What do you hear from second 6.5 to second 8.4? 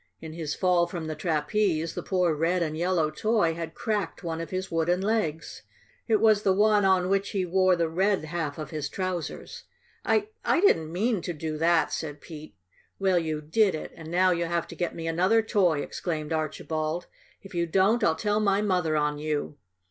one on which he wore the red